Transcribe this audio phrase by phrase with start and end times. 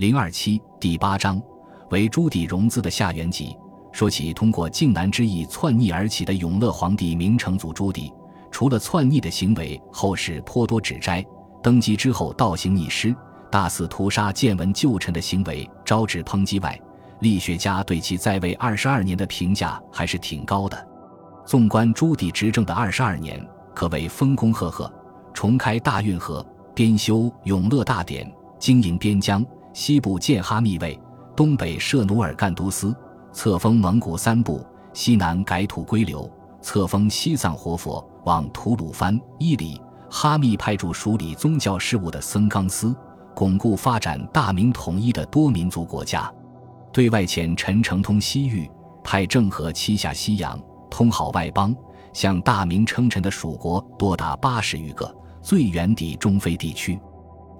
[0.00, 1.38] 零二七第八章
[1.90, 3.54] 为朱棣融资的下元集，
[3.92, 8.10] 说起通过靖难之役篡逆而起的永乐皇帝明成祖朱棣，
[8.50, 11.22] 除了篡逆的行为后世颇多指摘，
[11.62, 13.14] 登基之后倒行逆施、
[13.52, 16.80] 大肆屠杀见闻旧臣的行为招致抨击外，
[17.18, 20.88] 历学家对其在位二十二年的评价还是挺高的。
[21.44, 23.38] 纵观朱棣执政的二十二年，
[23.74, 24.90] 可谓丰功赫赫，
[25.34, 26.42] 重开大运河，
[26.74, 28.24] 编修《永乐大典》，
[28.58, 30.98] 经营边疆，西部建哈密卫，
[31.36, 32.94] 东北设努尔干都司，
[33.32, 42.94] 册封蒙古三部，西南改土归流，册封西藏活佛，往吐鲁番、伊犁、哈密派驻署理宗教事务的僧纲司，
[43.34, 46.30] 巩固发展大明统一的多民族国家。
[46.92, 48.68] 对外遣陈诚通西域，
[49.04, 51.74] 派郑和七下西洋，通好外邦，
[52.12, 57.00] 向大明称臣的属国多达八十余个，最远抵中非地区，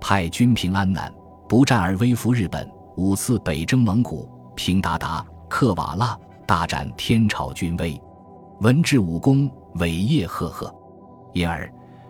[0.01, 1.13] 派军平安南，
[1.51, 6.17] 不战而威服日本，五次北征蒙古，平达达、克瓦剌，
[6.47, 8.01] 大展天朝军威，
[8.61, 10.73] 文治武功，伟业赫赫。
[11.33, 11.69] 因而，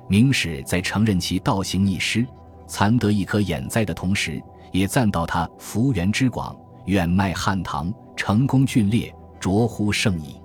[0.09, 2.27] 明史在承认其道行逆施、
[2.67, 4.42] 残得一颗眼灾的同时，
[4.73, 6.55] 也赞道他幅员之广。
[6.84, 10.39] 远迈汉唐，成功峻烈，卓乎圣矣。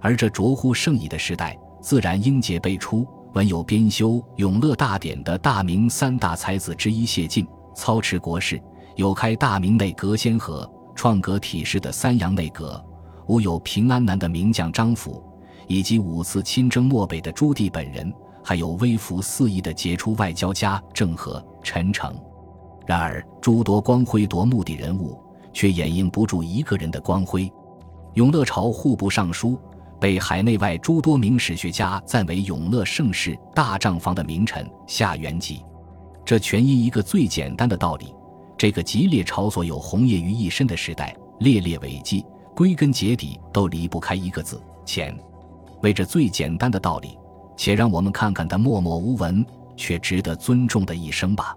[0.00, 3.04] 而这卓乎圣矣的时代，自然应节辈出。
[3.34, 7.44] 文有编修《永乐大典》的大明三大才子之一谢晋，
[7.78, 8.58] 操持国事；
[8.96, 12.84] 有开大明内阁先河、创革体式的三阳内阁；
[13.28, 15.22] 武有平安南的名将张辅，
[15.68, 18.12] 以及五次亲征漠北的朱棣本人，
[18.42, 22.12] 还有微服四夷的杰出外交家郑和、陈诚。
[22.84, 25.22] 然而，诸多光辉夺目的人物。
[25.50, 27.50] 却掩映不住一个人的光辉。
[28.14, 29.58] 永乐朝户部尚书，
[29.98, 35.64] 被海内外诸多名史学家赞为永乐盛世大账房的名臣夏元吉。
[36.28, 38.14] 这全因一个最简单的道理：
[38.58, 42.22] 这个激烈炒作有红叶于一身的时代，列列伟绩，
[42.54, 45.18] 归根结底都离不开一个字——钱。
[45.80, 47.16] 为这最简单的道理，
[47.56, 49.42] 且让我们看看他默默无闻
[49.74, 51.56] 却值得尊重的一生吧。